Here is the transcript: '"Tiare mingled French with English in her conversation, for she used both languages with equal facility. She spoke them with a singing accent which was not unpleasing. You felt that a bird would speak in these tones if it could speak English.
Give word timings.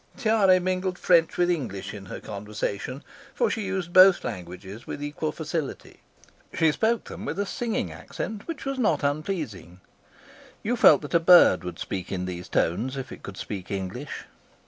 '"Tiare 0.17 0.59
mingled 0.59 0.97
French 0.97 1.37
with 1.37 1.51
English 1.51 1.93
in 1.93 2.07
her 2.07 2.19
conversation, 2.19 3.03
for 3.35 3.51
she 3.51 3.61
used 3.61 3.93
both 3.93 4.23
languages 4.23 4.87
with 4.87 5.03
equal 5.03 5.31
facility. 5.31 5.99
She 6.55 6.71
spoke 6.71 7.03
them 7.03 7.23
with 7.23 7.37
a 7.37 7.45
singing 7.45 7.91
accent 7.91 8.47
which 8.47 8.65
was 8.65 8.79
not 8.79 9.03
unpleasing. 9.03 9.79
You 10.63 10.75
felt 10.75 11.03
that 11.03 11.13
a 11.13 11.19
bird 11.19 11.63
would 11.63 11.77
speak 11.77 12.11
in 12.11 12.25
these 12.25 12.49
tones 12.49 12.97
if 12.97 13.11
it 13.11 13.21
could 13.21 13.37
speak 13.37 13.69
English. 13.69 14.25